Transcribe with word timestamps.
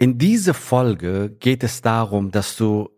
In 0.00 0.16
dieser 0.16 0.54
Folge 0.54 1.28
geht 1.40 1.64
es 1.64 1.82
darum, 1.82 2.30
dass 2.30 2.56
du 2.56 2.88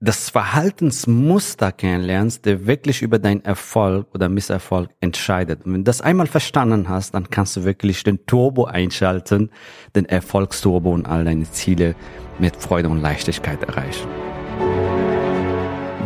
das 0.00 0.30
Verhaltensmuster 0.30 1.72
kennenlernst, 1.72 2.46
der 2.46 2.66
wirklich 2.66 3.02
über 3.02 3.18
deinen 3.18 3.44
Erfolg 3.44 4.06
oder 4.14 4.30
Misserfolg 4.30 4.88
entscheidet. 5.00 5.66
Und 5.66 5.74
wenn 5.74 5.80
du 5.80 5.84
das 5.84 6.00
einmal 6.00 6.26
verstanden 6.26 6.88
hast, 6.88 7.12
dann 7.12 7.28
kannst 7.28 7.56
du 7.56 7.64
wirklich 7.64 8.02
den 8.02 8.24
Turbo 8.24 8.64
einschalten, 8.64 9.50
den 9.94 10.06
Erfolgsturbo 10.06 10.90
und 10.90 11.04
all 11.04 11.26
deine 11.26 11.50
Ziele 11.50 11.94
mit 12.38 12.56
Freude 12.56 12.88
und 12.88 13.02
Leichtigkeit 13.02 13.62
erreichen. 13.64 14.08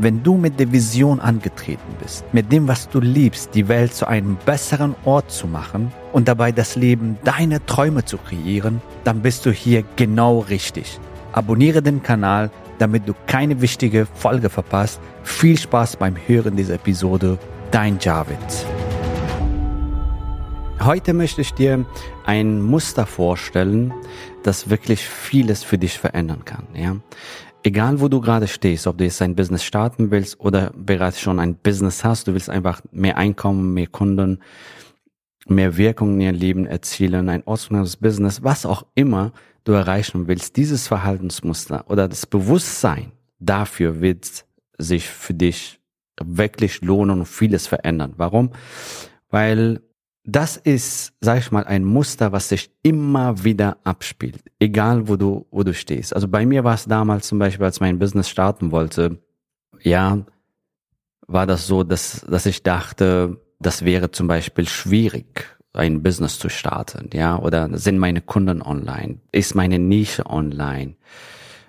Wenn 0.00 0.22
du 0.22 0.36
mit 0.36 0.60
der 0.60 0.70
Vision 0.70 1.18
angetreten 1.18 1.96
bist, 2.00 2.24
mit 2.32 2.52
dem, 2.52 2.68
was 2.68 2.88
du 2.88 3.00
liebst, 3.00 3.52
die 3.56 3.66
Welt 3.66 3.92
zu 3.92 4.06
einem 4.06 4.36
besseren 4.46 4.94
Ort 5.04 5.32
zu 5.32 5.48
machen 5.48 5.92
und 6.12 6.28
dabei 6.28 6.52
das 6.52 6.76
Leben 6.76 7.18
deiner 7.24 7.66
Träume 7.66 8.04
zu 8.04 8.16
kreieren, 8.16 8.80
dann 9.02 9.22
bist 9.22 9.44
du 9.44 9.50
hier 9.50 9.82
genau 9.96 10.38
richtig. 10.38 11.00
Abonniere 11.32 11.82
den 11.82 12.00
Kanal, 12.00 12.52
damit 12.78 13.08
du 13.08 13.14
keine 13.26 13.60
wichtige 13.60 14.06
Folge 14.14 14.50
verpasst. 14.50 15.00
Viel 15.24 15.58
Spaß 15.58 15.96
beim 15.96 16.14
Hören 16.28 16.54
dieser 16.54 16.74
Episode. 16.74 17.36
Dein 17.72 17.98
Javid. 18.00 18.38
Heute 20.80 21.12
möchte 21.12 21.40
ich 21.40 21.52
dir 21.54 21.84
ein 22.24 22.62
Muster 22.62 23.04
vorstellen, 23.04 23.92
das 24.44 24.70
wirklich 24.70 25.04
vieles 25.08 25.64
für 25.64 25.76
dich 25.76 25.98
verändern 25.98 26.44
kann. 26.44 26.68
Ja? 26.72 26.96
Egal 27.68 28.00
wo 28.00 28.08
du 28.08 28.22
gerade 28.22 28.48
stehst, 28.48 28.86
ob 28.86 28.96
du 28.96 29.04
jetzt 29.04 29.20
ein 29.20 29.36
Business 29.36 29.62
starten 29.62 30.10
willst 30.10 30.40
oder 30.40 30.72
bereits 30.74 31.20
schon 31.20 31.38
ein 31.38 31.54
Business 31.54 32.02
hast, 32.02 32.26
du 32.26 32.32
willst 32.32 32.48
einfach 32.48 32.80
mehr 32.92 33.18
Einkommen, 33.18 33.74
mehr 33.74 33.88
Kunden, 33.88 34.38
mehr 35.48 35.76
Wirkung 35.76 36.14
in 36.14 36.20
ihr 36.22 36.32
Leben 36.32 36.64
erzielen, 36.64 37.28
ein 37.28 37.42
ordnungsgemäßes 37.44 37.98
Business, 37.98 38.42
was 38.42 38.64
auch 38.64 38.86
immer 38.94 39.32
du 39.64 39.72
erreichen 39.72 40.28
willst, 40.28 40.56
dieses 40.56 40.88
Verhaltensmuster 40.88 41.84
oder 41.90 42.08
das 42.08 42.24
Bewusstsein 42.24 43.12
dafür 43.38 44.00
wird 44.00 44.46
sich 44.78 45.06
für 45.06 45.34
dich 45.34 45.78
wirklich 46.18 46.80
lohnen 46.80 47.18
und 47.18 47.28
vieles 47.28 47.66
verändern. 47.66 48.14
Warum? 48.16 48.52
Weil 49.28 49.82
das 50.30 50.58
ist, 50.58 51.14
sag 51.22 51.38
ich 51.38 51.50
mal, 51.50 51.64
ein 51.64 51.84
Muster, 51.84 52.32
was 52.32 52.50
sich 52.50 52.70
immer 52.82 53.44
wieder 53.44 53.78
abspielt, 53.84 54.42
egal 54.58 55.08
wo 55.08 55.16
du, 55.16 55.46
wo 55.50 55.62
du 55.62 55.72
stehst. 55.72 56.14
Also 56.14 56.28
bei 56.28 56.44
mir 56.44 56.64
war 56.64 56.74
es 56.74 56.84
damals 56.84 57.28
zum 57.28 57.38
Beispiel, 57.38 57.64
als 57.64 57.80
mein 57.80 57.98
Business 57.98 58.28
starten 58.28 58.70
wollte, 58.70 59.22
ja, 59.80 60.18
war 61.26 61.46
das 61.46 61.66
so, 61.66 61.82
dass, 61.82 62.26
dass 62.28 62.44
ich 62.44 62.62
dachte, 62.62 63.40
das 63.58 63.86
wäre 63.86 64.10
zum 64.10 64.26
Beispiel 64.26 64.68
schwierig, 64.68 65.46
ein 65.72 66.02
Business 66.02 66.38
zu 66.38 66.50
starten, 66.50 67.08
ja, 67.14 67.38
oder 67.38 67.78
sind 67.78 67.98
meine 67.98 68.20
Kunden 68.20 68.60
online? 68.60 69.20
Ist 69.32 69.54
meine 69.54 69.78
Nische 69.78 70.26
online? 70.26 70.96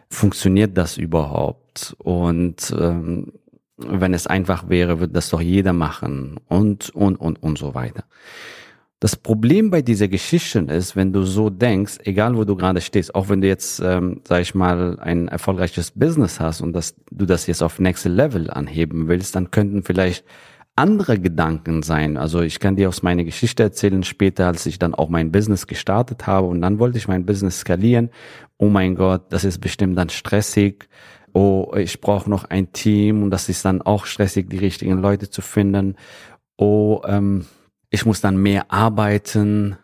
Funktioniert 0.10 0.78
das 0.78 0.98
überhaupt? 0.98 1.96
Und 2.00 2.76
ähm, 2.78 3.32
wenn 3.88 4.14
es 4.14 4.28
einfach 4.28 4.70
wäre, 4.70 5.00
würde 5.00 5.14
das 5.14 5.30
doch 5.30 5.42
jeder 5.42 5.74
machen 5.74 6.40
und, 6.48 6.90
und, 6.90 7.16
und, 7.16 7.42
und 7.42 7.58
so 7.58 7.74
weiter. 7.74 8.04
Das 9.02 9.16
Problem 9.16 9.70
bei 9.70 9.82
dieser 9.82 10.10
Geschichten 10.10 10.68
ist, 10.68 10.98
wenn 10.98 11.14
du 11.14 11.24
so 11.24 11.50
denkst, 11.50 12.00
egal 12.04 12.36
wo 12.36 12.44
du 12.44 12.58
gerade 12.58 12.82
stehst, 12.82 13.16
auch 13.16 13.30
wenn 13.30 13.40
du 13.40 13.48
jetzt, 13.48 13.80
ähm, 13.80 14.20
sag 14.28 14.42
ich 14.42 14.56
mal, 14.56 15.00
ein 15.00 15.30
erfolgreiches 15.30 15.92
Business 15.92 16.42
hast 16.42 16.60
und 16.60 16.74
dass 16.74 16.96
du 17.10 17.26
das 17.26 17.48
jetzt 17.48 17.64
auf 17.64 17.80
next 17.80 18.06
level 18.06 18.50
anheben 18.50 19.08
willst, 19.08 19.38
dann 19.38 19.52
könnten 19.52 19.84
vielleicht 19.84 20.26
andere 20.76 21.18
Gedanken 21.18 21.82
sein. 21.82 22.18
Also 22.18 22.42
ich 22.42 22.60
kann 22.60 22.76
dir 22.76 22.90
aus 22.90 23.02
meiner 23.02 23.24
Geschichte 23.24 23.64
erzählen 23.64 24.04
später, 24.04 24.48
als 24.48 24.66
ich 24.66 24.80
dann 24.80 24.94
auch 24.94 25.08
mein 25.08 25.32
Business 25.32 25.68
gestartet 25.68 26.28
habe 26.28 26.48
und 26.48 26.62
dann 26.62 26.80
wollte 26.80 26.98
ich 26.98 27.08
mein 27.08 27.26
Business 27.26 27.62
skalieren. 27.62 28.10
Oh 28.58 28.68
mein 28.68 28.96
Gott, 28.96 29.24
das 29.30 29.46
ist 29.46 29.60
bestimmt 29.60 29.98
dann 29.98 30.10
stressig 30.10 30.90
oh, 31.34 31.74
ich 31.76 32.02
brauche 32.02 32.30
noch 32.30 32.46
ein 32.46 32.72
Team 32.74 33.24
und 33.24 33.32
das 33.32 33.50
ist 33.50 33.66
dann 33.66 33.82
auch 33.82 34.06
stressig, 34.06 34.50
die 34.50 34.58
richtigen 34.58 35.02
Leute 35.02 35.30
zu 35.30 35.42
finden. 35.42 35.96
Oh, 36.58 37.02
ähm, 37.06 37.46
ich 37.90 38.06
muss 38.06 38.22
dann 38.22 38.38
mehr 38.38 38.72
arbeiten, 38.72 39.78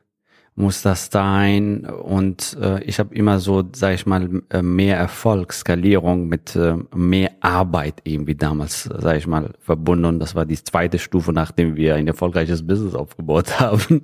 muss 0.56 0.82
das 0.82 1.10
sein 1.12 1.86
und 1.86 2.58
äh, 2.62 2.82
ich 2.84 3.00
habe 3.00 3.14
immer 3.14 3.40
so, 3.40 3.64
sage 3.74 3.96
ich 3.96 4.06
mal, 4.06 4.42
äh, 4.50 4.62
mehr 4.62 4.98
Erfolg, 4.98 5.52
Skalierung 5.52 6.28
mit 6.28 6.56
äh, 6.56 6.76
mehr 6.96 7.32
Arbeit 7.42 8.02
irgendwie 8.06 8.36
damals, 8.36 8.84
sage 8.84 9.18
ich 9.18 9.28
mal, 9.28 9.52
verbunden. 9.60 10.06
Und 10.06 10.20
das 10.20 10.34
war 10.34 10.46
die 10.46 10.62
zweite 10.64 10.98
Stufe, 10.98 11.34
nachdem 11.34 11.76
wir 11.76 11.96
ein 11.96 12.08
erfolgreiches 12.08 12.66
Business 12.66 12.96
aufgebaut 12.96 13.60
haben. 13.60 14.04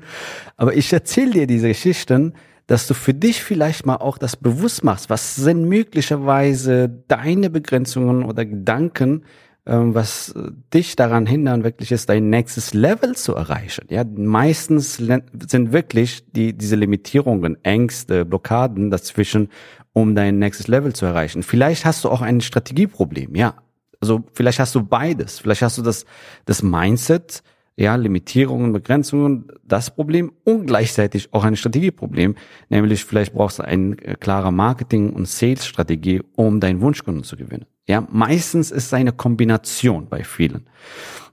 Aber 0.58 0.76
ich 0.76 0.92
erzähle 0.92 1.32
dir 1.32 1.48
diese 1.48 1.70
Geschichten, 1.70 2.34
dass 2.72 2.88
du 2.88 2.94
für 2.94 3.14
dich 3.14 3.44
vielleicht 3.44 3.86
mal 3.86 3.98
auch 3.98 4.18
das 4.18 4.38
bewusst 4.38 4.86
machst. 4.86 5.10
Was 5.10 5.36
sind 5.36 5.68
möglicherweise 5.68 6.88
deine 7.10 7.50
Begrenzungen 7.50 8.24
oder 8.24 8.46
Gedanken, 8.46 9.26
ähm, 9.66 9.94
was 9.94 10.34
dich 10.74 10.96
daran 10.96 11.26
hindern, 11.26 11.66
wirklich 11.66 11.92
ist, 11.92 12.08
dein 12.08 12.30
nächstes 12.30 12.74
Level 12.74 13.14
zu 13.14 13.36
erreichen. 13.36 13.88
Ja, 13.90 14.06
meistens 14.06 14.96
sind 14.96 15.74
wirklich 15.74 16.32
die, 16.32 16.58
diese 16.58 16.78
Limitierungen, 16.78 17.62
Ängste, 17.66 18.24
Blockaden 18.24 18.90
dazwischen, 18.90 19.50
um 19.92 20.16
dein 20.16 20.40
nächstes 20.40 20.70
Level 20.70 20.94
zu 20.94 21.06
erreichen. 21.06 21.44
Vielleicht 21.44 21.84
hast 21.84 22.06
du 22.06 22.10
auch 22.10 22.22
ein 22.22 22.40
Strategieproblem, 22.40 23.36
ja. 23.36 23.56
Also 24.00 24.24
vielleicht 24.32 24.60
hast 24.60 24.74
du 24.76 24.82
beides. 24.82 25.40
Vielleicht 25.40 25.62
hast 25.62 25.78
du 25.78 25.82
das, 25.82 26.06
das 26.46 26.64
Mindset, 26.64 27.44
ja, 27.82 27.96
Limitierungen, 27.96 28.74
Begrenzungen, 28.74 29.48
das 29.64 29.94
Problem 29.94 30.32
und 30.44 30.68
gleichzeitig 30.68 31.34
auch 31.34 31.44
ein 31.44 31.56
Strategieproblem, 31.56 32.36
nämlich 32.70 33.04
vielleicht 33.04 33.34
brauchst 33.34 33.58
du 33.58 33.64
eine 33.64 33.98
äh, 34.04 34.16
klare 34.16 34.54
Marketing- 34.54 35.14
und 35.14 35.28
Sales-Strategie, 35.28 36.22
um 36.36 36.60
deinen 36.60 36.80
Wunschkunden 36.82 37.24
zu 37.24 37.36
gewinnen. 37.36 37.66
Ja, 37.88 38.08
meistens 38.12 38.70
ist 38.70 38.86
es 38.86 38.94
eine 38.94 39.12
Kombination 39.12 40.08
bei 40.08 40.24
vielen. 40.24 40.68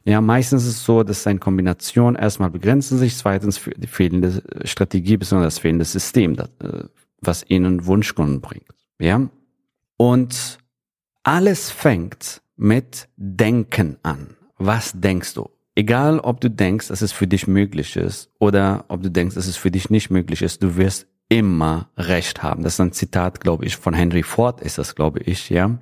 Ja, 0.05 0.23
meistens 0.23 0.63
ist 0.63 0.77
es 0.77 0.85
so, 0.85 1.03
dass 1.03 1.27
eine 1.27 1.39
Kombination 1.39 2.15
erstmal 2.15 2.49
begrenzen 2.49 2.97
sich, 2.97 3.15
zweitens 3.15 3.61
die 3.77 3.87
fehlende 3.87 4.43
Strategie 4.65 5.19
bzw. 5.19 5.43
das 5.43 5.59
fehlende 5.59 5.85
System, 5.85 6.35
das, 6.35 6.49
äh, 6.63 6.85
was 7.21 7.45
ihnen 7.49 7.85
Wunschkunden 7.85 8.41
bringt. 8.41 8.75
Ja, 8.99 9.29
und 9.99 10.59
alles 11.25 11.71
fängt 11.71 12.41
mit 12.57 13.07
Denken 13.19 13.99
an. 14.03 14.35
Was 14.57 14.93
denkst 14.99 15.35
du? 15.35 15.51
Egal, 15.79 16.19
ob 16.19 16.41
du 16.41 16.51
denkst, 16.51 16.89
dass 16.89 17.03
es 17.03 17.13
für 17.13 17.29
dich 17.29 17.47
möglich 17.47 17.95
ist 17.95 18.33
oder 18.41 18.85
ob 18.89 19.01
du 19.01 19.13
denkst, 19.13 19.37
dass 19.37 19.47
es 19.47 19.57
für 19.57 19.71
dich 19.71 19.91
nicht 19.91 20.11
möglich 20.11 20.43
ist, 20.43 20.61
du 20.61 20.75
wirst 20.75 21.07
immer 21.29 21.89
Recht 21.97 22.43
haben. 22.43 22.65
Das 22.65 22.73
ist 22.73 22.81
ein 22.81 22.91
Zitat, 22.91 23.41
glaube 23.41 23.65
ich, 23.65 23.77
von 23.77 23.95
Henry 23.95 24.25
Ford 24.25 24.61
ist 24.61 24.79
das, 24.79 24.97
glaube 24.97 25.21
ich, 25.21 25.51
ja. 25.51 25.79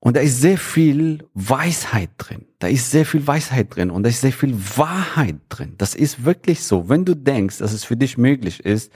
Und 0.00 0.16
da 0.16 0.20
ist 0.22 0.40
sehr 0.40 0.56
viel 0.56 1.28
Weisheit 1.34 2.08
drin. 2.16 2.46
Da 2.58 2.68
ist 2.68 2.90
sehr 2.90 3.04
viel 3.04 3.26
Weisheit 3.26 3.76
drin 3.76 3.90
und 3.90 4.02
da 4.04 4.08
ist 4.08 4.22
sehr 4.22 4.32
viel 4.32 4.56
Wahrheit 4.78 5.36
drin. 5.50 5.74
Das 5.76 5.94
ist 5.94 6.24
wirklich 6.24 6.62
so. 6.62 6.88
Wenn 6.88 7.04
du 7.04 7.14
denkst, 7.14 7.58
dass 7.58 7.74
es 7.74 7.84
für 7.84 7.98
dich 7.98 8.16
möglich 8.16 8.60
ist, 8.64 8.90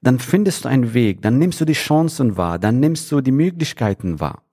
dann 0.00 0.20
findest 0.20 0.64
du 0.64 0.68
einen 0.68 0.94
Weg, 0.94 1.22
dann 1.22 1.38
nimmst 1.38 1.60
du 1.60 1.64
die 1.64 1.72
Chancen 1.72 2.36
wahr, 2.36 2.60
dann 2.60 2.78
nimmst 2.78 3.10
du 3.10 3.20
die 3.20 3.32
Möglichkeiten 3.32 4.20
wahr. 4.20 4.45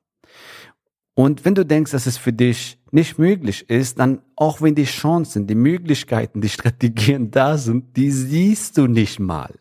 Und 1.15 1.45
wenn 1.45 1.55
du 1.55 1.65
denkst, 1.65 1.91
dass 1.91 2.07
es 2.07 2.17
für 2.17 2.33
dich 2.33 2.79
nicht 2.91 3.19
möglich 3.19 3.69
ist, 3.69 3.99
dann 3.99 4.21
auch 4.35 4.61
wenn 4.61 4.75
die 4.75 4.85
Chancen, 4.85 5.45
die 5.47 5.55
Möglichkeiten, 5.55 6.41
die 6.41 6.49
Strategien 6.49 7.29
da 7.31 7.57
sind, 7.57 7.95
die 7.97 8.11
siehst 8.11 8.77
du 8.77 8.87
nicht 8.87 9.19
mal. 9.19 9.59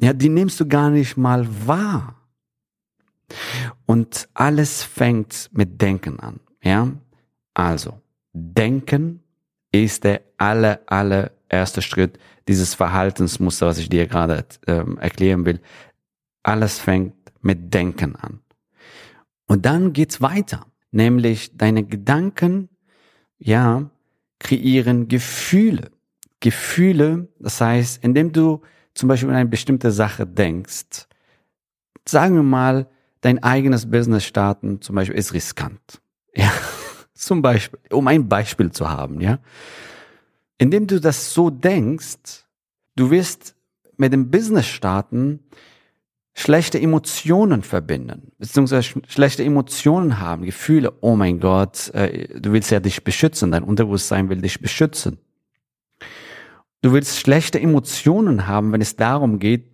Ja, 0.00 0.12
die 0.12 0.28
nimmst 0.28 0.58
du 0.60 0.66
gar 0.66 0.90
nicht 0.90 1.16
mal 1.16 1.46
wahr. 1.66 2.16
Und 3.86 4.28
alles 4.34 4.82
fängt 4.82 5.50
mit 5.52 5.80
Denken 5.80 6.18
an. 6.20 6.40
Ja, 6.62 6.88
also 7.54 8.00
Denken 8.32 9.22
ist 9.72 10.04
der 10.04 10.22
aller 10.36 10.80
allererste 10.86 11.82
Schritt 11.82 12.18
dieses 12.48 12.74
Verhaltensmuster, 12.74 13.66
was 13.66 13.78
ich 13.78 13.88
dir 13.88 14.06
gerade 14.06 14.44
ähm, 14.66 14.98
erklären 14.98 15.44
will. 15.44 15.60
Alles 16.42 16.78
fängt 16.78 17.14
mit 17.40 17.72
Denken 17.72 18.16
an. 18.16 18.40
Und 19.50 19.66
dann 19.66 19.92
geht's 19.92 20.20
weiter. 20.20 20.64
Nämlich 20.92 21.56
deine 21.56 21.82
Gedanken, 21.82 22.68
ja, 23.36 23.90
kreieren 24.38 25.08
Gefühle. 25.08 25.90
Gefühle, 26.38 27.26
das 27.40 27.60
heißt, 27.60 28.04
indem 28.04 28.30
du 28.30 28.60
zum 28.94 29.08
Beispiel 29.08 29.28
an 29.28 29.34
eine 29.34 29.48
bestimmte 29.48 29.90
Sache 29.90 30.24
denkst, 30.24 31.08
sagen 32.06 32.36
wir 32.36 32.44
mal, 32.44 32.88
dein 33.22 33.42
eigenes 33.42 33.90
Business 33.90 34.24
starten 34.24 34.80
zum 34.82 34.94
Beispiel 34.94 35.18
ist 35.18 35.34
riskant. 35.34 36.00
Ja, 36.36 36.52
Zum 37.12 37.42
Beispiel, 37.42 37.80
um 37.90 38.06
ein 38.06 38.28
Beispiel 38.28 38.70
zu 38.70 38.88
haben, 38.88 39.20
ja. 39.20 39.40
Indem 40.58 40.86
du 40.86 41.00
das 41.00 41.34
so 41.34 41.50
denkst, 41.50 42.46
du 42.94 43.10
wirst 43.10 43.56
mit 43.96 44.12
dem 44.12 44.30
Business 44.30 44.66
starten, 44.66 45.40
schlechte 46.34 46.80
Emotionen 46.80 47.62
verbinden, 47.62 48.32
beziehungsweise 48.38 49.00
schlechte 49.08 49.44
Emotionen 49.44 50.18
haben, 50.18 50.44
Gefühle, 50.44 50.92
oh 51.00 51.16
mein 51.16 51.40
Gott, 51.40 51.88
äh, 51.94 52.40
du 52.40 52.52
willst 52.52 52.70
ja 52.70 52.80
dich 52.80 53.04
beschützen, 53.04 53.50
dein 53.50 53.64
Unterbewusstsein 53.64 54.28
will 54.28 54.40
dich 54.40 54.60
beschützen. 54.60 55.18
Du 56.82 56.92
willst 56.92 57.18
schlechte 57.18 57.60
Emotionen 57.60 58.46
haben, 58.46 58.72
wenn 58.72 58.80
es 58.80 58.96
darum 58.96 59.38
geht, 59.38 59.66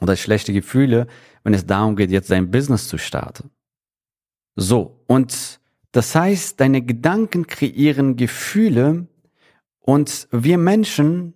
oder 0.00 0.16
schlechte 0.16 0.52
Gefühle, 0.52 1.06
wenn 1.44 1.54
es 1.54 1.66
darum 1.66 1.96
geht, 1.96 2.10
jetzt 2.10 2.30
dein 2.30 2.50
Business 2.50 2.88
zu 2.88 2.98
starten. 2.98 3.50
So, 4.56 5.04
und 5.06 5.60
das 5.92 6.14
heißt, 6.14 6.58
deine 6.58 6.82
Gedanken 6.82 7.46
kreieren 7.46 8.16
Gefühle 8.16 9.06
und 9.80 10.28
wir 10.30 10.58
Menschen, 10.58 11.34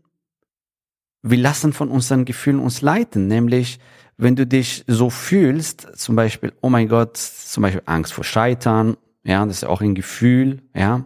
wir 1.22 1.38
lassen 1.38 1.72
von 1.72 1.90
unseren 1.90 2.24
Gefühlen 2.24 2.58
uns 2.58 2.80
leiten, 2.80 3.26
nämlich 3.26 3.78
wenn 4.18 4.36
du 4.36 4.46
dich 4.46 4.84
so 4.86 5.10
fühlst, 5.10 5.96
zum 5.96 6.16
Beispiel, 6.16 6.52
oh 6.60 6.68
mein 6.68 6.88
Gott, 6.88 7.16
zum 7.16 7.62
Beispiel 7.62 7.82
Angst 7.86 8.12
vor 8.12 8.24
Scheitern, 8.24 8.96
ja, 9.24 9.44
das 9.44 9.58
ist 9.58 9.64
auch 9.64 9.80
ein 9.80 9.94
Gefühl, 9.94 10.62
ja, 10.74 11.04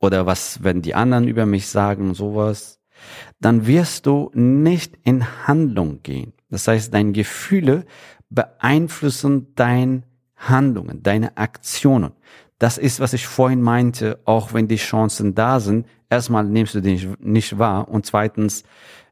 oder 0.00 0.26
was 0.26 0.62
werden 0.62 0.82
die 0.82 0.94
anderen 0.94 1.28
über 1.28 1.46
mich 1.46 1.68
sagen 1.68 2.14
sowas, 2.14 2.80
dann 3.40 3.66
wirst 3.66 4.06
du 4.06 4.30
nicht 4.34 4.98
in 5.04 5.46
Handlung 5.46 6.02
gehen. 6.02 6.32
Das 6.50 6.66
heißt, 6.68 6.92
deine 6.92 7.12
Gefühle 7.12 7.84
beeinflussen 8.30 9.54
deine 9.54 10.02
Handlungen, 10.36 11.02
deine 11.02 11.36
Aktionen. 11.36 12.12
Das 12.58 12.78
ist, 12.78 13.00
was 13.00 13.12
ich 13.12 13.26
vorhin 13.26 13.62
meinte, 13.62 14.20
auch 14.24 14.54
wenn 14.54 14.68
die 14.68 14.76
Chancen 14.76 15.34
da 15.34 15.60
sind. 15.60 15.86
Erstmal 16.08 16.44
nimmst 16.44 16.74
du 16.74 16.80
die 16.80 17.08
nicht 17.18 17.58
wahr 17.58 17.88
und 17.88 18.06
zweitens, 18.06 18.64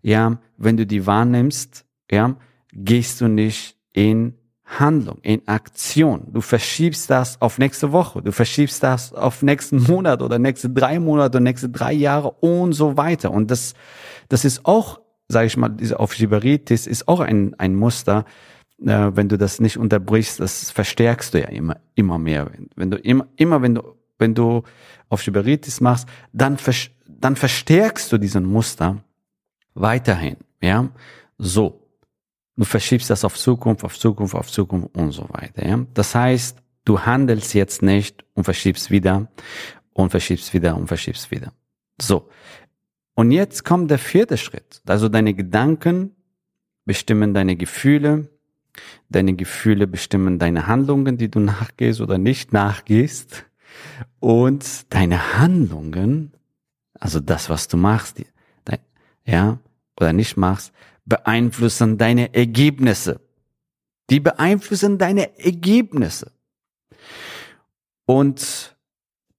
ja, 0.02 0.38
wenn 0.56 0.76
du 0.76 0.86
die 0.86 1.06
wahrnimmst, 1.06 1.83
ja, 2.10 2.36
gehst 2.72 3.20
du 3.20 3.28
nicht 3.28 3.76
in 3.92 4.34
Handlung, 4.64 5.18
in 5.22 5.46
Aktion. 5.46 6.32
Du 6.32 6.40
verschiebst 6.40 7.10
das 7.10 7.40
auf 7.40 7.58
nächste 7.58 7.92
Woche, 7.92 8.22
du 8.22 8.32
verschiebst 8.32 8.82
das 8.82 9.12
auf 9.12 9.42
nächsten 9.42 9.82
Monat 9.82 10.22
oder 10.22 10.38
nächste 10.38 10.70
drei 10.70 10.98
Monate 10.98 11.38
und 11.38 11.44
nächste 11.44 11.68
drei 11.68 11.92
Jahre 11.92 12.30
und 12.30 12.72
so 12.72 12.96
weiter. 12.96 13.30
Und 13.30 13.50
das, 13.50 13.74
das 14.28 14.44
ist 14.44 14.64
auch, 14.64 15.00
sage 15.28 15.46
ich 15.46 15.56
mal, 15.56 15.68
diese 15.68 16.00
Aufschieberitis 16.00 16.86
ist 16.86 17.08
auch 17.08 17.20
ein, 17.20 17.54
ein 17.58 17.74
Muster. 17.74 18.24
Äh, 18.80 19.10
wenn 19.14 19.28
du 19.28 19.36
das 19.36 19.60
nicht 19.60 19.76
unterbrichst, 19.76 20.40
das 20.40 20.70
verstärkst 20.70 21.34
du 21.34 21.40
ja 21.40 21.48
immer, 21.48 21.76
immer 21.94 22.18
mehr. 22.18 22.50
Wenn 22.74 22.90
du 22.90 22.96
immer, 22.96 23.26
immer 23.36 23.60
wenn 23.60 23.74
du, 23.74 23.82
wenn 24.18 24.34
du 24.34 24.62
Aufschieberitis 25.10 25.80
machst, 25.80 26.08
dann, 26.32 26.56
dann 27.06 27.36
verstärkst 27.36 28.10
du 28.10 28.18
diesen 28.18 28.44
Muster 28.44 29.04
weiterhin. 29.74 30.36
Ja, 30.62 30.88
so. 31.36 31.83
Du 32.56 32.64
verschiebst 32.64 33.10
das 33.10 33.24
auf 33.24 33.36
Zukunft, 33.36 33.84
auf 33.84 33.98
Zukunft, 33.98 34.34
auf 34.34 34.50
Zukunft 34.50 34.96
und 34.96 35.10
so 35.10 35.28
weiter. 35.30 35.66
Ja? 35.66 35.84
Das 35.94 36.14
heißt, 36.14 36.58
du 36.84 37.00
handelst 37.00 37.54
jetzt 37.54 37.82
nicht 37.82 38.24
und 38.34 38.44
verschiebst 38.44 38.90
wieder 38.90 39.28
und 39.92 40.10
verschiebst 40.10 40.54
wieder 40.54 40.76
und 40.76 40.86
verschiebst 40.86 41.30
wieder. 41.30 41.52
So. 42.00 42.28
Und 43.14 43.30
jetzt 43.30 43.64
kommt 43.64 43.90
der 43.90 43.98
vierte 43.98 44.36
Schritt. 44.36 44.82
Also 44.86 45.08
deine 45.08 45.34
Gedanken 45.34 46.14
bestimmen 46.84 47.34
deine 47.34 47.56
Gefühle. 47.56 48.28
Deine 49.08 49.34
Gefühle 49.34 49.86
bestimmen 49.86 50.38
deine 50.38 50.66
Handlungen, 50.66 51.16
die 51.16 51.30
du 51.30 51.38
nachgehst 51.38 52.00
oder 52.00 52.18
nicht 52.18 52.52
nachgehst. 52.52 53.44
Und 54.18 54.92
deine 54.92 55.38
Handlungen, 55.38 56.32
also 56.98 57.20
das, 57.20 57.50
was 57.50 57.68
du 57.68 57.76
machst, 57.76 58.22
ja, 59.26 59.58
oder 59.98 60.12
nicht 60.12 60.36
machst, 60.36 60.72
beeinflussen 61.04 61.98
deine 61.98 62.34
Ergebnisse. 62.34 63.20
Die 64.10 64.20
beeinflussen 64.20 64.98
deine 64.98 65.38
Ergebnisse. 65.38 66.32
Und 68.06 68.76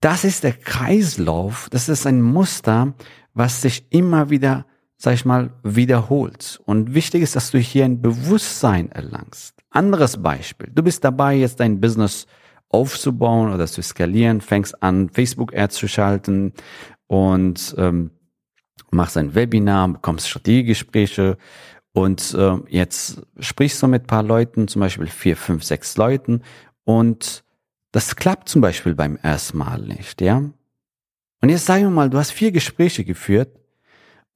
das 0.02 0.24
ist 0.24 0.44
der 0.44 0.54
Kreislauf, 0.54 1.68
das 1.70 1.90
ist 1.90 2.06
ein 2.06 2.22
Muster, 2.22 2.94
was 3.34 3.62
sich 3.62 3.86
immer 3.92 4.30
wieder, 4.30 4.66
sag 4.98 5.14
ich 5.14 5.26
mal, 5.26 5.52
wiederholt. 5.64 6.62
Und 6.66 6.94
wichtig 6.94 7.22
ist, 7.22 7.36
dass 7.36 7.52
du 7.52 7.60
hier 7.60 7.86
ein 7.86 8.02
Bewusstsein 8.02 8.92
erlangst. 8.92 9.56
Anderes 9.70 10.22
Beispiel. 10.22 10.72
Du 10.74 10.84
bist 10.84 11.04
dabei, 11.04 11.36
jetzt 11.36 11.60
dein 11.60 11.82
Business 11.82 12.28
aufzubauen 12.70 13.54
oder 13.54 13.68
zu 13.68 13.82
skalieren, 13.82 14.42
fängst 14.42 14.82
an, 14.82 15.10
Facebook-Ads 15.10 15.76
zu 15.76 15.88
schalten 15.88 16.54
und 17.08 17.76
ähm, 17.78 18.12
machst 18.92 19.18
ein 19.18 19.36
Webinar, 19.36 19.88
bekommst 19.88 20.30
Strategiegespräche 20.30 21.38
und 21.94 22.34
äh, 22.34 22.58
jetzt 22.70 23.22
sprichst 23.40 23.82
du 23.82 23.88
mit 23.88 24.08
paar 24.08 24.24
Leuten, 24.24 24.68
zum 24.68 24.82
Beispiel 24.82 25.08
vier, 25.08 25.38
fünf, 25.38 25.64
sechs 25.64 25.98
Leuten 25.98 26.42
und 26.84 27.44
das 27.92 28.16
klappt 28.16 28.50
zum 28.50 28.62
Beispiel 28.62 28.94
beim 28.94 29.18
ersten 29.22 29.58
Mal 29.58 29.80
nicht, 29.80 30.22
ja. 30.22 30.44
Und 31.42 31.50
jetzt 31.50 31.66
sagen 31.66 31.84
wir 31.84 31.90
mal, 31.90 32.10
du 32.10 32.18
hast 32.18 32.32
vier 32.32 32.52
Gespräche 32.52 33.06
geführt 33.06 33.58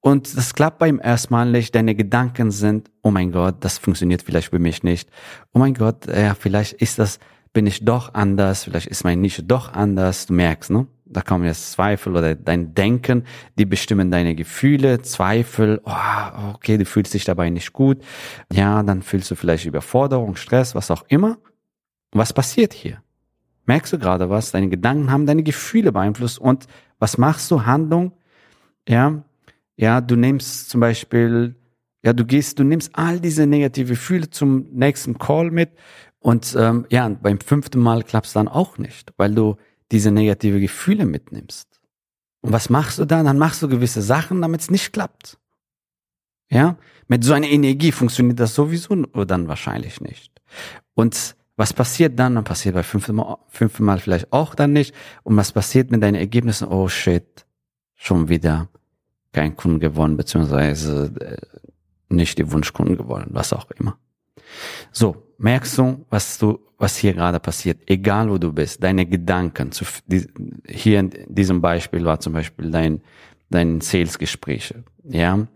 und 0.02 0.38
das 0.38 0.54
klappt 0.54 0.80
beim 0.80 1.00
ersten 1.00 1.34
Mal 1.34 1.52
nicht. 1.52 1.76
Deine 1.76 1.96
Gedanken 1.96 2.52
sind, 2.52 2.90
oh 3.02 3.12
mein 3.12 3.32
Gott, 3.32 3.56
das 3.60 3.78
funktioniert 3.78 4.22
vielleicht 4.22 4.50
für 4.52 4.60
mich 4.60 4.84
nicht. 4.84 5.10
Oh 5.54 5.60
mein 5.60 5.74
Gott, 5.74 6.08
ja, 6.08 6.36
vielleicht 6.36 6.74
ist 6.74 7.00
das, 7.00 7.20
bin 7.52 7.68
ich 7.68 7.84
doch 7.84 8.14
anders, 8.14 8.64
vielleicht 8.64 8.88
ist 8.88 9.04
meine 9.04 9.20
Nische 9.20 9.44
doch 9.44 9.74
anders. 9.74 10.28
Du 10.28 10.34
merkst, 10.34 10.72
ne? 10.72 10.88
Da 11.10 11.22
kommen 11.22 11.46
jetzt 11.46 11.72
Zweifel 11.72 12.16
oder 12.16 12.36
dein 12.36 12.74
Denken, 12.76 13.26
die 13.58 13.66
bestimmen 13.66 14.12
deine 14.12 14.36
Gefühle, 14.36 15.02
Zweifel, 15.02 15.82
oh, 15.84 16.54
okay, 16.54 16.78
du 16.78 16.86
fühlst 16.86 17.14
dich 17.14 17.26
dabei 17.26 17.50
nicht 17.50 17.74
gut, 17.74 17.98
ja, 18.54 18.84
dann 18.84 19.02
fühlst 19.02 19.32
du 19.32 19.36
vielleicht 19.36 19.66
Überforderung, 19.66 20.36
Stress, 20.36 20.76
was 20.76 20.92
auch 20.92 21.04
immer. 21.08 21.38
was 22.12 22.34
passiert 22.34 22.74
hier? 22.74 23.02
Merkst 23.66 23.94
du 23.94 24.00
gerade 24.00 24.30
was? 24.30 24.52
Deine 24.52 24.70
Gedanken 24.70 25.12
haben 25.12 25.28
deine 25.28 25.44
Gefühle 25.44 25.92
beeinflusst 25.92 26.40
und 26.40 26.66
was 26.98 27.18
machst 27.20 27.52
du? 27.52 27.66
Handlung? 27.66 28.14
Ja, 28.88 29.24
ja, 29.76 30.02
du 30.02 30.16
nimmst 30.16 30.70
zum 30.70 30.82
Beispiel, 30.82 31.56
ja, 32.04 32.14
du 32.14 32.26
gehst, 32.26 32.60
du 32.60 32.64
nimmst 32.64 32.92
all 32.94 33.20
diese 33.20 33.46
negative 33.46 33.90
Gefühle 33.90 34.30
zum 34.30 34.68
nächsten 34.72 35.18
Call 35.18 35.52
mit 35.52 35.70
und 36.20 36.56
ähm, 36.58 36.86
ja, 36.90 37.08
beim 37.10 37.40
fünften 37.40 37.80
Mal 37.80 38.04
klappt's 38.04 38.34
dann 38.34 38.48
auch 38.48 38.78
nicht, 38.78 39.14
weil 39.18 39.34
du 39.34 39.56
diese 39.92 40.12
negative 40.12 40.60
Gefühle 40.60 41.06
mitnimmst. 41.06 41.68
Und 42.42 42.54
was 42.54 42.70
machst 42.70 43.00
du 43.00 43.06
dann? 43.06 43.26
Dann 43.26 43.38
machst 43.38 43.62
du 43.62 43.68
gewisse 43.68 44.02
Sachen, 44.02 44.42
damit 44.42 44.62
es 44.62 44.72
nicht 44.72 44.94
klappt. 44.94 45.38
Ja, 46.50 46.78
mit 47.08 47.24
so 47.24 47.34
einer 47.34 47.48
Energie 47.48 47.92
funktioniert 47.92 48.40
das 48.40 48.56
sowieso 48.56 48.96
dann 48.96 49.48
wahrscheinlich 49.48 50.02
nicht. 50.02 50.32
Und 50.96 51.36
was 51.58 51.74
passiert 51.74 52.18
dann? 52.18 52.36
Dann 52.36 52.44
passiert 52.44 52.76
bei 52.76 52.84
fünften 52.84 53.16
Mal, 53.16 53.38
fünften 53.50 53.84
Mal 53.84 54.00
vielleicht 54.00 54.32
auch 54.32 54.56
dann 54.56 54.74
nicht. 54.74 54.96
Und 55.24 55.36
was 55.36 55.52
passiert 55.52 55.92
mit 55.92 56.02
deinen 56.02 56.16
Ergebnissen? 56.16 56.68
Oh 56.68 56.88
shit, 56.88 57.46
schon 57.96 58.30
wieder 58.30 58.70
kein 59.34 59.56
Kunden 59.56 59.80
gewonnen, 59.80 60.18
beziehungsweise 60.18 61.14
äh, 61.20 62.14
nicht 62.14 62.38
die 62.38 62.52
Wunschkunden 62.52 62.98
gewonnen, 62.98 63.28
was 63.32 63.54
auch 63.54 63.70
immer. 63.72 63.98
So, 64.92 65.16
merkst 65.38 65.78
du, 65.78 66.06
was 66.10 66.38
du, 66.38 66.60
was 66.78 66.98
hier 66.98 67.14
gerade 67.14 67.40
passiert, 67.40 67.82
egal 67.88 68.30
wo 68.30 68.38
du 68.38 68.54
bist, 68.54 68.84
deine 68.84 69.06
Gedanken, 69.06 69.72
zu, 69.72 69.86
die, 70.06 70.28
hier 70.68 71.00
in 71.00 71.12
diesem 71.28 71.62
Beispiel 71.62 72.06
war 72.06 72.20
zum 72.20 72.34
Beispiel 72.34 72.70
dein, 72.72 73.02
dein 73.50 73.82
Sales-Gespräche, 73.82 74.84
ja, 75.04 75.48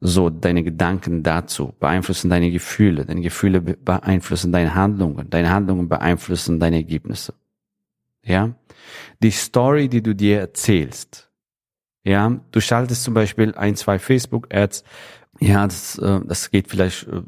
so 0.00 0.30
deine 0.30 0.62
Gedanken 0.62 1.22
dazu 1.22 1.74
beeinflussen 1.78 2.30
deine 2.30 2.50
Gefühle, 2.50 3.04
deine 3.04 3.20
Gefühle 3.20 3.60
beeinflussen 3.60 4.50
deine 4.50 4.74
Handlungen, 4.74 5.28
deine 5.28 5.50
Handlungen 5.50 5.88
beeinflussen 5.88 6.58
deine 6.58 6.76
Ergebnisse, 6.76 7.34
ja, 8.24 8.54
die 9.22 9.30
Story, 9.30 9.88
die 9.88 10.02
du 10.02 10.14
dir 10.14 10.40
erzählst, 10.40 11.30
ja, 12.02 12.40
du 12.50 12.60
schaltest 12.60 13.04
zum 13.04 13.14
Beispiel 13.14 13.54
ein, 13.54 13.76
zwei 13.76 13.98
Facebook-Ads, 13.98 14.84
ja, 15.38 15.66
das, 15.66 15.98
äh, 15.98 16.20
das 16.24 16.50
geht 16.50 16.68
vielleicht 16.68 17.06
äh, 17.08 17.22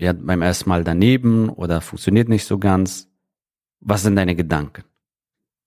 ja, 0.00 0.14
beim 0.14 0.40
ersten 0.40 0.68
Mal 0.70 0.82
daneben 0.82 1.50
oder 1.50 1.80
funktioniert 1.80 2.28
nicht 2.28 2.46
so 2.46 2.58
ganz. 2.58 3.08
Was 3.80 4.02
sind 4.02 4.16
deine 4.16 4.34
Gedanken? 4.34 4.84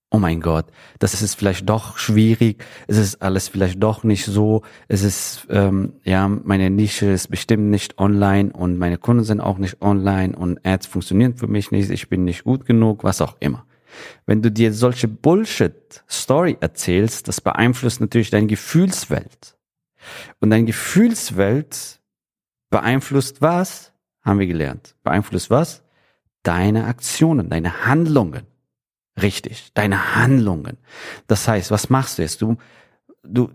Oh 0.09 0.19
mein 0.19 0.41
Gott, 0.41 0.65
das 0.99 1.19
ist 1.19 1.33
vielleicht 1.33 1.67
doch 1.67 1.97
schwierig, 1.97 2.63
es 2.85 2.97
ist 2.97 3.23
alles 3.23 3.47
vielleicht 3.47 3.81
doch 3.81 4.03
nicht 4.03 4.25
so, 4.25 4.61
es 4.87 5.01
ist, 5.01 5.47
ähm, 5.49 5.93
ja, 6.03 6.27
meine 6.27 6.69
Nische 6.69 7.07
ist 7.07 7.29
bestimmt 7.29 7.71
nicht 7.71 7.97
online 7.97 8.53
und 8.53 8.77
meine 8.77 8.99
Kunden 8.99 9.23
sind 9.23 9.41
auch 9.41 9.57
nicht 9.57 9.81
online 9.81 10.35
und 10.35 10.63
Ads 10.63 10.85
funktionieren 10.85 11.35
für 11.35 11.47
mich 11.47 11.71
nicht, 11.71 11.89
ich 11.89 12.09
bin 12.09 12.25
nicht 12.25 12.43
gut 12.43 12.67
genug, 12.67 13.03
was 13.03 13.21
auch 13.21 13.37
immer. 13.39 13.65
Wenn 14.27 14.43
du 14.43 14.51
dir 14.51 14.71
solche 14.71 15.07
Bullshit-Story 15.07 16.57
erzählst, 16.59 17.27
das 17.27 17.41
beeinflusst 17.41 17.99
natürlich 17.99 18.29
deine 18.29 18.47
Gefühlswelt. 18.47 19.57
Und 20.39 20.51
deine 20.51 20.65
Gefühlswelt 20.65 22.01
beeinflusst 22.69 23.41
was? 23.41 23.92
Haben 24.23 24.39
wir 24.39 24.47
gelernt. 24.47 24.95
Beeinflusst 25.03 25.49
was? 25.49 25.83
Deine 26.43 26.85
Aktionen, 26.85 27.49
deine 27.49 27.85
Handlungen. 27.85 28.43
richtig, 29.21 29.71
deine 29.73 30.15
Handlungen. 30.15 30.77
Das 31.27 31.47
heißt, 31.47 31.71
was 31.71 31.89
machst 31.89 32.17
du 32.17 32.23
jetzt? 32.23 32.41
Du, 32.41 32.57
du, 33.23 33.49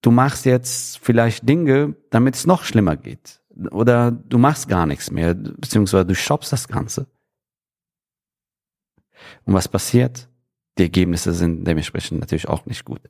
du 0.00 0.10
machst 0.10 0.44
jetzt 0.44 0.98
vielleicht 0.98 1.48
Dinge, 1.48 1.94
damit 2.10 2.34
es 2.34 2.46
noch 2.46 2.64
schlimmer 2.64 2.96
geht. 2.96 3.40
Oder 3.70 4.10
du 4.10 4.38
machst 4.38 4.68
gar 4.68 4.86
nichts 4.86 5.10
mehr, 5.10 5.34
beziehungsweise 5.34 6.06
du 6.06 6.14
shoppst 6.14 6.52
das 6.52 6.68
Ganze. 6.68 7.06
Und 9.44 9.54
was 9.54 9.68
passiert? 9.68 10.28
Die 10.78 10.84
Ergebnisse 10.84 11.34
sind 11.34 11.64
dementsprechend 11.64 12.20
natürlich 12.20 12.48
auch 12.48 12.64
nicht 12.64 12.84
gut. 12.84 13.02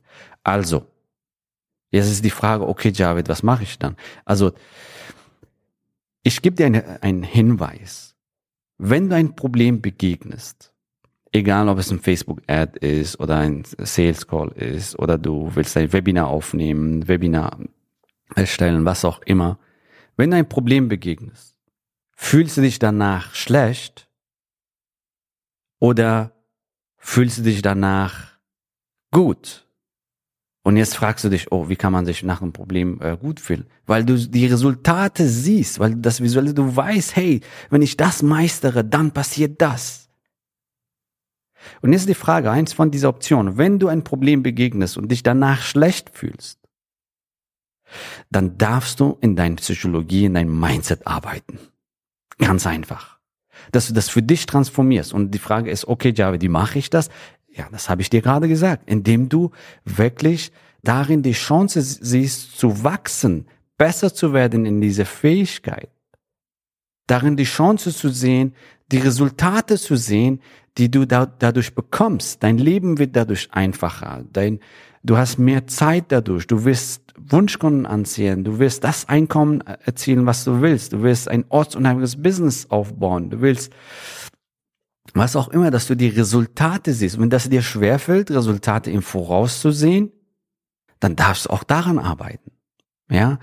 Also, 0.43 0.85
jetzt 1.91 2.09
ist 2.11 2.25
die 2.25 2.29
Frage, 2.29 2.67
okay, 2.67 2.91
Javid, 2.93 3.29
was 3.29 3.41
mache 3.41 3.63
ich 3.63 3.79
dann? 3.79 3.95
Also, 4.25 4.51
ich 6.23 6.41
gebe 6.41 6.55
dir 6.55 6.65
eine, 6.65 7.03
einen 7.03 7.23
Hinweis. 7.23 8.15
Wenn 8.77 9.09
du 9.09 9.15
ein 9.15 9.35
Problem 9.35 9.81
begegnest, 9.81 10.73
egal 11.31 11.69
ob 11.69 11.77
es 11.77 11.91
ein 11.91 11.99
Facebook-Ad 11.99 12.79
ist 12.79 13.19
oder 13.19 13.37
ein 13.37 13.63
Sales-Call 13.63 14.51
ist 14.53 14.97
oder 14.97 15.17
du 15.17 15.51
willst 15.53 15.77
ein 15.77 15.91
Webinar 15.93 16.27
aufnehmen, 16.27 17.07
Webinar 17.07 17.59
erstellen, 18.35 18.85
was 18.85 19.05
auch 19.05 19.21
immer, 19.23 19.59
wenn 20.15 20.31
du 20.31 20.37
ein 20.37 20.49
Problem 20.49 20.87
begegnest, 20.87 21.55
fühlst 22.15 22.57
du 22.57 22.61
dich 22.61 22.79
danach 22.79 23.35
schlecht 23.35 24.09
oder 25.79 26.31
fühlst 26.97 27.39
du 27.39 27.41
dich 27.43 27.61
danach 27.61 28.37
gut? 29.11 29.62
Und 30.65 30.77
jetzt 30.77 30.95
fragst 30.95 31.25
du 31.25 31.29
dich, 31.29 31.51
oh, 31.51 31.67
wie 31.67 31.75
kann 31.75 31.91
man 31.91 32.05
sich 32.05 32.23
nach 32.23 32.41
einem 32.41 32.53
Problem 32.53 32.99
äh, 33.01 33.17
gut 33.17 33.41
fühlen? 33.41 33.65
Weil 33.85 34.05
du 34.05 34.15
die 34.15 34.45
Resultate 34.45 35.27
siehst, 35.27 35.79
weil 35.79 35.95
das 35.95 36.21
visuelle, 36.21 36.53
du 36.53 36.73
weißt, 36.73 37.17
hey, 37.17 37.41
wenn 37.69 37.81
ich 37.81 37.97
das 37.97 38.23
meistere, 38.23 38.85
dann 38.85 39.11
passiert 39.11 39.61
das. 39.61 40.09
Und 41.81 41.91
jetzt 41.91 42.07
die 42.07 42.13
Frage, 42.13 42.49
eins 42.49 42.71
von 42.71 42.91
dieser 42.91 43.09
Optionen, 43.09 43.57
wenn 43.57 43.77
du 43.77 43.89
ein 43.89 44.05
Problem 44.05 44.41
begegnest 44.41 44.97
und 44.97 45.11
dich 45.11 45.21
danach 45.21 45.61
schlecht 45.61 46.09
fühlst, 46.11 46.59
dann 48.31 48.57
darfst 48.57 49.01
du 49.01 49.17
in 49.19 49.35
deiner 49.35 49.57
Psychologie, 49.57 50.25
in 50.25 50.33
deinem 50.33 50.57
Mindset 50.57 51.05
arbeiten. 51.05 51.59
Ganz 52.37 52.65
einfach 52.65 53.13
dass 53.71 53.87
du 53.87 53.93
das 53.93 54.09
für 54.09 54.21
dich 54.21 54.45
transformierst. 54.45 55.13
Und 55.13 55.31
die 55.31 55.39
Frage 55.39 55.71
ist, 55.71 55.87
okay, 55.87 56.13
Java, 56.15 56.41
wie 56.41 56.49
mache 56.49 56.79
ich 56.79 56.89
das? 56.89 57.09
Ja, 57.55 57.67
das 57.71 57.89
habe 57.89 58.01
ich 58.01 58.09
dir 58.09 58.21
gerade 58.21 58.47
gesagt, 58.47 58.89
indem 58.89 59.29
du 59.29 59.51
wirklich 59.85 60.51
darin 60.81 61.21
die 61.21 61.33
Chance 61.33 61.81
siehst, 61.81 62.57
zu 62.57 62.83
wachsen, 62.83 63.47
besser 63.77 64.13
zu 64.13 64.33
werden 64.33 64.65
in 64.65 64.81
dieser 64.81 65.05
Fähigkeit. 65.05 65.89
Darin 67.07 67.37
die 67.37 67.43
Chance 67.43 67.93
zu 67.93 68.09
sehen, 68.09 68.53
die 68.91 68.97
Resultate 68.97 69.77
zu 69.77 69.95
sehen, 69.95 70.41
die 70.77 70.89
du 70.89 71.05
da, 71.05 71.25
dadurch 71.25 71.75
bekommst. 71.75 72.41
Dein 72.41 72.57
Leben 72.57 72.97
wird 72.97 73.15
dadurch 73.15 73.49
einfacher. 73.51 74.23
Dein, 74.31 74.59
du 75.03 75.17
hast 75.17 75.37
mehr 75.37 75.67
Zeit 75.67 76.05
dadurch. 76.09 76.47
Du 76.47 76.65
wirst 76.65 77.13
Wunschkunden 77.17 77.85
anziehen. 77.85 78.43
Du 78.43 78.59
wirst 78.59 78.83
das 78.83 79.07
Einkommen 79.07 79.61
erzielen, 79.61 80.25
was 80.25 80.43
du 80.43 80.61
willst. 80.61 80.93
Du 80.93 81.03
wirst 81.03 81.27
ein 81.27 81.45
ortsunheimliches 81.49 82.21
Business 82.21 82.67
aufbauen. 82.69 83.29
Du 83.29 83.41
willst 83.41 83.73
was 85.13 85.35
auch 85.35 85.49
immer, 85.49 85.71
dass 85.71 85.87
du 85.87 85.95
die 85.95 86.09
Resultate 86.09 86.93
siehst. 86.93 87.19
wenn 87.19 87.29
das 87.29 87.49
dir 87.49 87.61
schwerfällt, 87.61 88.31
Resultate 88.31 88.91
im 88.91 89.01
Voraus 89.01 89.61
zu 89.61 89.71
sehen, 89.71 90.11
dann 90.99 91.15
darfst 91.15 91.45
du 91.45 91.49
auch 91.51 91.63
daran 91.63 91.99
arbeiten. 91.99 92.51
Ja, 93.09 93.37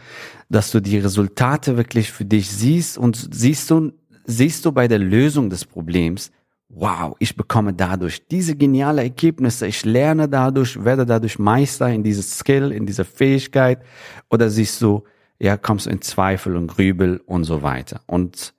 dass 0.48 0.70
du 0.72 0.80
die 0.80 0.98
Resultate 0.98 1.76
wirklich 1.76 2.10
für 2.10 2.24
dich 2.24 2.50
siehst 2.50 2.98
und 2.98 3.28
siehst 3.32 3.70
du, 3.70 3.92
siehst 4.24 4.64
du 4.64 4.72
bei 4.72 4.88
der 4.88 4.98
Lösung 4.98 5.50
des 5.50 5.64
Problems, 5.64 6.32
wow, 6.70 7.14
ich 7.18 7.36
bekomme 7.36 7.74
dadurch 7.74 8.26
diese 8.28 8.56
geniale 8.56 9.02
Ergebnisse, 9.02 9.66
ich 9.66 9.84
lerne 9.84 10.28
dadurch, 10.28 10.82
werde 10.82 11.04
dadurch 11.04 11.38
Meister 11.38 11.88
in 11.88 12.02
dieses 12.02 12.38
Skill, 12.38 12.72
in 12.72 12.86
dieser 12.86 13.04
Fähigkeit, 13.04 13.82
oder 14.30 14.50
siehst 14.50 14.80
du, 14.80 15.04
ja, 15.38 15.56
kommst 15.56 15.86
du 15.86 15.90
in 15.90 16.00
Zweifel 16.00 16.56
und 16.56 16.68
Grübel 16.68 17.20
und 17.26 17.44
so 17.44 17.62
weiter. 17.62 18.00
Und 18.06 18.54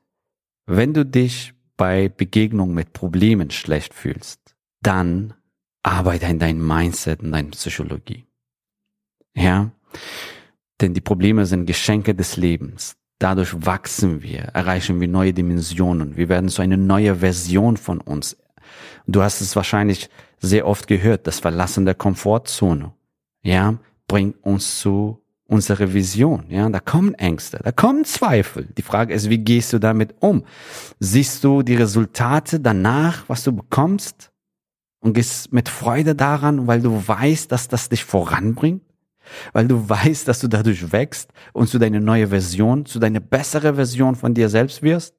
wenn 0.65 0.93
du 0.93 1.05
dich 1.05 1.53
bei 1.81 2.09
Begegnungen 2.09 2.75
mit 2.75 2.93
Problemen 2.93 3.49
schlecht 3.49 3.95
fühlst, 3.95 4.55
dann 4.83 5.33
arbeite 5.81 6.27
in 6.27 6.37
deinem 6.37 6.67
Mindset, 6.67 7.23
in 7.23 7.31
deiner 7.31 7.49
Psychologie. 7.49 8.27
Ja? 9.33 9.71
Denn 10.79 10.93
die 10.93 11.01
Probleme 11.01 11.47
sind 11.47 11.65
Geschenke 11.65 12.13
des 12.13 12.37
Lebens. 12.37 12.97
Dadurch 13.17 13.65
wachsen 13.65 14.21
wir, 14.21 14.41
erreichen 14.41 15.01
wir 15.01 15.07
neue 15.07 15.33
Dimensionen. 15.33 16.17
Wir 16.17 16.29
werden 16.29 16.49
zu 16.49 16.61
einer 16.61 16.77
neuen 16.77 17.15
Version 17.15 17.77
von 17.77 17.99
uns. 17.99 18.37
Du 19.07 19.23
hast 19.23 19.41
es 19.41 19.55
wahrscheinlich 19.55 20.07
sehr 20.37 20.67
oft 20.67 20.85
gehört, 20.87 21.25
das 21.25 21.39
Verlassen 21.39 21.85
der 21.85 21.95
Komfortzone, 21.95 22.93
ja, 23.41 23.79
bringt 24.07 24.35
uns 24.43 24.79
zu 24.79 25.20
unserer 25.51 25.93
Vision, 25.93 26.45
ja, 26.47 26.69
da 26.69 26.79
kommen 26.79 27.13
Ängste, 27.15 27.59
da 27.61 27.73
kommen 27.73 28.05
Zweifel. 28.05 28.69
Die 28.77 28.81
Frage 28.81 29.13
ist, 29.13 29.29
wie 29.29 29.37
gehst 29.37 29.73
du 29.73 29.79
damit 29.79 30.15
um? 30.21 30.45
Siehst 30.99 31.43
du 31.43 31.61
die 31.61 31.75
Resultate 31.75 32.61
danach, 32.61 33.27
was 33.27 33.43
du 33.43 33.51
bekommst 33.51 34.31
und 35.01 35.13
gehst 35.13 35.51
mit 35.51 35.67
Freude 35.67 36.15
daran, 36.15 36.67
weil 36.67 36.81
du 36.81 37.05
weißt, 37.05 37.51
dass 37.51 37.67
das 37.67 37.89
dich 37.89 38.05
voranbringt? 38.05 38.83
weil 39.53 39.67
du 39.67 39.87
weißt, 39.87 40.27
dass 40.27 40.39
du 40.39 40.47
dadurch 40.47 40.91
wächst 40.91 41.31
und 41.53 41.67
zu 41.67 41.77
deiner 41.77 41.99
neue 41.99 42.27
Version, 42.27 42.85
zu 42.85 42.99
deiner 42.99 43.19
bessere 43.19 43.75
Version 43.75 44.15
von 44.15 44.33
dir 44.33 44.49
selbst 44.49 44.81
wirst, 44.81 45.15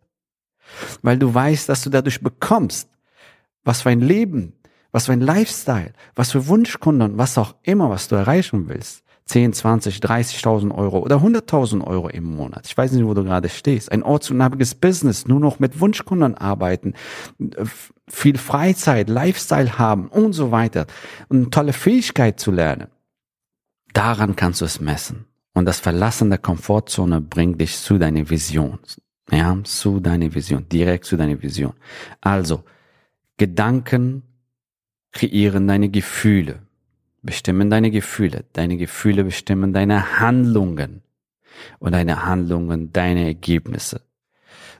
weil 1.02 1.18
du 1.18 1.32
weißt, 1.32 1.68
dass 1.68 1.82
du 1.82 1.88
dadurch 1.88 2.20
bekommst, 2.20 2.90
was 3.64 3.82
für 3.82 3.90
ein 3.90 4.00
Leben, 4.00 4.54
was 4.90 5.06
für 5.06 5.12
ein 5.12 5.20
Lifestyle, 5.20 5.92
was 6.14 6.32
für 6.32 6.46
Wunschkunden, 6.48 7.16
was 7.16 7.38
auch 7.38 7.54
immer, 7.62 7.88
was 7.90 8.08
du 8.08 8.16
erreichen 8.16 8.68
willst. 8.68 9.02
10, 9.26 9.52
20, 9.52 9.98
30.000 9.98 10.74
Euro 10.74 10.98
oder 10.98 11.16
100.000 11.16 11.84
Euro 11.84 12.08
im 12.08 12.24
Monat. 12.24 12.66
Ich 12.66 12.76
weiß 12.76 12.92
nicht, 12.92 13.04
wo 13.04 13.14
du 13.14 13.24
gerade 13.24 13.48
stehst. 13.48 13.90
Ein 13.92 14.02
ortsunabhängiges 14.02 14.74
Business, 14.74 15.26
nur 15.26 15.40
noch 15.40 15.58
mit 15.58 15.80
Wunschkunden 15.80 16.36
arbeiten, 16.36 16.94
viel 18.08 18.38
Freizeit, 18.38 19.08
Lifestyle 19.08 19.78
haben 19.78 20.08
und 20.08 20.32
so 20.32 20.50
weiter. 20.50 20.86
Und 21.28 21.38
eine 21.38 21.50
tolle 21.50 21.72
Fähigkeit 21.72 22.40
zu 22.40 22.50
lernen. 22.50 22.88
Daran 23.92 24.36
kannst 24.36 24.60
du 24.60 24.64
es 24.64 24.80
messen. 24.80 25.26
Und 25.54 25.66
das 25.66 25.80
Verlassen 25.80 26.30
der 26.30 26.38
Komfortzone 26.38 27.20
bringt 27.20 27.60
dich 27.60 27.78
zu 27.78 27.98
deiner 27.98 28.28
Vision. 28.28 28.78
Ja, 29.30 29.56
zu 29.64 30.00
deiner 30.00 30.34
Vision, 30.34 30.68
direkt 30.68 31.04
zu 31.04 31.16
deiner 31.16 31.40
Vision. 31.40 31.74
Also, 32.20 32.64
Gedanken 33.36 34.22
kreieren 35.12 35.68
deine 35.68 35.88
Gefühle, 35.88 36.66
bestimmen 37.22 37.70
deine 37.70 37.90
Gefühle. 37.90 38.44
Deine 38.52 38.76
Gefühle 38.76 39.24
bestimmen 39.24 39.72
deine 39.72 40.20
Handlungen. 40.20 41.02
Und 41.78 41.92
deine 41.92 42.24
Handlungen 42.24 42.92
deine 42.92 43.24
Ergebnisse. 43.26 44.02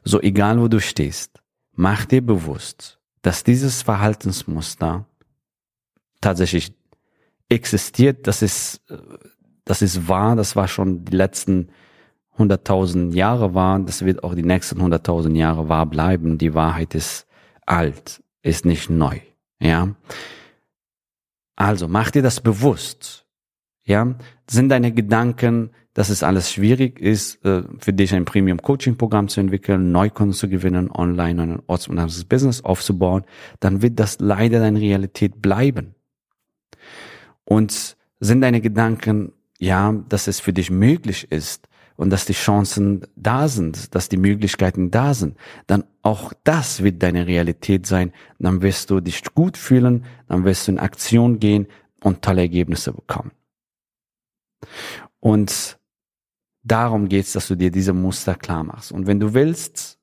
So 0.04 0.20
egal 0.20 0.60
wo 0.60 0.68
du 0.68 0.80
stehst, 0.80 1.40
mach 1.72 2.06
dir 2.06 2.22
bewusst, 2.22 2.98
dass 3.22 3.44
dieses 3.44 3.82
Verhaltensmuster 3.82 5.06
tatsächlich 6.20 6.72
existiert, 7.48 8.26
das 8.26 8.42
ist, 8.42 8.82
das 9.64 9.82
ist 9.82 10.08
wahr, 10.08 10.34
das 10.34 10.56
war 10.56 10.66
schon 10.66 11.04
die 11.04 11.16
letzten 11.16 11.68
100.000 12.38 13.12
Jahre 13.14 13.54
wahr, 13.54 13.78
das 13.80 14.04
wird 14.04 14.24
auch 14.24 14.34
die 14.34 14.42
nächsten 14.42 14.80
100.000 14.80 15.36
Jahre 15.36 15.68
wahr 15.68 15.86
bleiben. 15.86 16.38
Die 16.38 16.54
Wahrheit 16.54 16.94
ist 16.94 17.26
alt, 17.66 18.22
ist 18.42 18.64
nicht 18.64 18.90
neu, 18.90 19.20
ja. 19.60 19.94
Also 21.56 21.88
mach 21.88 22.10
dir 22.10 22.22
das 22.22 22.40
bewusst, 22.40 23.26
ja. 23.84 24.14
Sind 24.48 24.68
deine 24.68 24.92
Gedanken, 24.92 25.70
dass 25.94 26.08
es 26.08 26.22
alles 26.22 26.50
schwierig 26.50 27.00
ist, 27.00 27.44
äh, 27.44 27.62
für 27.78 27.92
dich 27.92 28.14
ein 28.14 28.24
Premium-Coaching-Programm 28.24 29.28
zu 29.28 29.40
entwickeln, 29.40 29.92
Neukunden 29.92 30.34
zu 30.34 30.48
gewinnen, 30.48 30.90
online 30.90 31.42
ein 31.42 31.62
ortsunabhängiges 31.66 32.24
Business 32.24 32.64
aufzubauen, 32.64 33.24
dann 33.60 33.82
wird 33.82 33.98
das 33.98 34.18
leider 34.20 34.60
deine 34.60 34.80
Realität 34.80 35.42
bleiben. 35.42 35.94
Und 37.44 37.96
sind 38.20 38.40
deine 38.40 38.60
Gedanken, 38.60 39.32
ja, 39.58 39.92
dass 40.08 40.28
es 40.28 40.40
für 40.40 40.52
dich 40.52 40.70
möglich 40.70 41.30
ist 41.30 41.68
und 42.02 42.10
dass 42.10 42.24
die 42.24 42.32
Chancen 42.32 43.06
da 43.14 43.46
sind, 43.46 43.94
dass 43.94 44.08
die 44.08 44.16
Möglichkeiten 44.16 44.90
da 44.90 45.14
sind, 45.14 45.36
dann 45.68 45.84
auch 46.02 46.32
das 46.42 46.82
wird 46.82 47.00
deine 47.00 47.28
Realität 47.28 47.86
sein. 47.86 48.12
Dann 48.40 48.60
wirst 48.60 48.90
du 48.90 48.98
dich 49.00 49.22
gut 49.34 49.56
fühlen, 49.56 50.04
dann 50.26 50.44
wirst 50.44 50.66
du 50.66 50.72
in 50.72 50.80
Aktion 50.80 51.38
gehen 51.38 51.68
und 52.02 52.20
tolle 52.20 52.40
Ergebnisse 52.40 52.92
bekommen. 52.92 53.30
Und 55.20 55.78
darum 56.64 57.08
geht's, 57.08 57.34
dass 57.34 57.46
du 57.46 57.54
dir 57.54 57.70
diese 57.70 57.92
Muster 57.92 58.34
klar 58.34 58.64
machst. 58.64 58.90
Und 58.90 59.06
wenn 59.06 59.20
du 59.20 59.32
willst, 59.32 60.00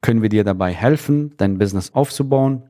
können 0.00 0.22
wir 0.22 0.30
dir 0.30 0.42
dabei 0.42 0.74
helfen, 0.74 1.36
dein 1.36 1.58
Business 1.58 1.94
aufzubauen 1.94 2.69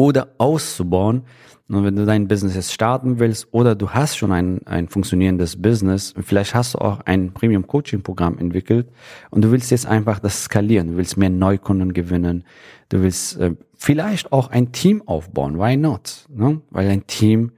oder 0.00 0.28
auszubauen. 0.38 1.24
Und 1.68 1.84
wenn 1.84 1.94
du 1.94 2.06
dein 2.06 2.26
Business 2.26 2.54
jetzt 2.54 2.72
starten 2.72 3.18
willst 3.18 3.48
oder 3.52 3.74
du 3.74 3.90
hast 3.90 4.16
schon 4.16 4.32
ein, 4.32 4.66
ein 4.66 4.88
funktionierendes 4.88 5.60
Business, 5.60 6.14
vielleicht 6.18 6.54
hast 6.54 6.72
du 6.72 6.78
auch 6.78 7.00
ein 7.04 7.34
Premium 7.34 7.66
Coaching 7.66 8.02
Programm 8.02 8.38
entwickelt 8.38 8.88
und 9.28 9.44
du 9.44 9.52
willst 9.52 9.70
jetzt 9.70 9.84
einfach 9.84 10.18
das 10.18 10.44
skalieren, 10.44 10.88
du 10.88 10.96
willst 10.96 11.18
mehr 11.18 11.28
Neukunden 11.28 11.92
gewinnen, 11.92 12.44
du 12.88 13.02
willst 13.02 13.38
äh, 13.38 13.54
vielleicht 13.76 14.32
auch 14.32 14.48
ein 14.48 14.72
Team 14.72 15.02
aufbauen, 15.06 15.58
why 15.58 15.76
not? 15.76 16.24
Ne? 16.30 16.62
Weil 16.70 16.88
ein 16.88 17.06
Team, 17.06 17.52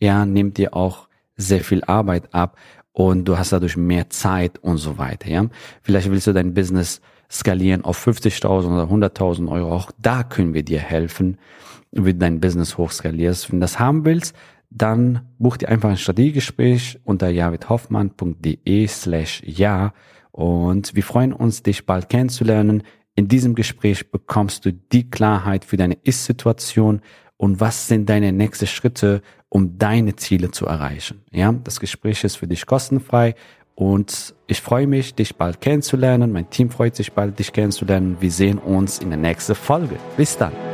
ja, 0.00 0.26
nimmt 0.26 0.58
dir 0.58 0.74
auch 0.74 1.08
sehr 1.36 1.60
viel 1.60 1.84
Arbeit 1.84 2.34
ab 2.34 2.58
und 2.92 3.24
du 3.24 3.38
hast 3.38 3.52
dadurch 3.52 3.76
mehr 3.76 4.10
Zeit 4.10 4.58
und 4.58 4.78
so 4.78 4.98
weiter, 4.98 5.30
ja. 5.30 5.46
Vielleicht 5.80 6.10
willst 6.10 6.26
du 6.26 6.32
dein 6.32 6.54
Business 6.54 7.00
skalieren 7.30 7.84
auf 7.84 8.04
50.000 8.04 8.66
oder 8.66 9.08
100.000 9.08 9.48
Euro, 9.48 9.72
auch 9.72 9.92
da 9.96 10.24
können 10.24 10.54
wir 10.54 10.64
dir 10.64 10.80
helfen 10.80 11.38
wie 11.94 12.12
du 12.12 12.18
dein 12.18 12.40
Business 12.40 12.76
hochskalierst. 12.76 13.50
Wenn 13.50 13.60
du 13.60 13.64
das 13.64 13.78
haben 13.78 14.04
willst, 14.04 14.34
dann 14.70 15.22
buch 15.38 15.56
dir 15.56 15.68
einfach 15.68 15.90
ein 15.90 15.96
Strategiegespräch 15.96 16.98
unter 17.04 17.28
javidhoffmann.de 17.28 18.86
slash 18.88 19.42
ja 19.44 19.92
und 20.32 20.96
wir 20.96 21.04
freuen 21.04 21.32
uns, 21.32 21.62
dich 21.62 21.86
bald 21.86 22.08
kennenzulernen. 22.08 22.82
In 23.14 23.28
diesem 23.28 23.54
Gespräch 23.54 24.10
bekommst 24.10 24.64
du 24.64 24.72
die 24.72 25.08
Klarheit 25.08 25.64
für 25.64 25.76
deine 25.76 25.96
Ist-Situation 26.02 27.02
und 27.36 27.60
was 27.60 27.86
sind 27.86 28.08
deine 28.08 28.32
nächsten 28.32 28.66
Schritte, 28.66 29.22
um 29.48 29.78
deine 29.78 30.16
Ziele 30.16 30.50
zu 30.50 30.66
erreichen. 30.66 31.22
Ja, 31.30 31.52
das 31.52 31.78
Gespräch 31.78 32.24
ist 32.24 32.36
für 32.36 32.48
dich 32.48 32.66
kostenfrei 32.66 33.36
und 33.76 34.34
ich 34.48 34.60
freue 34.60 34.88
mich, 34.88 35.14
dich 35.14 35.36
bald 35.36 35.60
kennenzulernen. 35.60 36.32
Mein 36.32 36.50
Team 36.50 36.70
freut 36.70 36.96
sich 36.96 37.12
bald, 37.12 37.38
dich 37.38 37.52
kennenzulernen. 37.52 38.16
Wir 38.18 38.32
sehen 38.32 38.58
uns 38.58 38.98
in 38.98 39.10
der 39.10 39.18
nächsten 39.18 39.54
Folge. 39.54 39.96
Bis 40.16 40.36
dann. 40.36 40.73